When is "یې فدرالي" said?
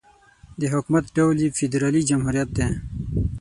1.43-2.01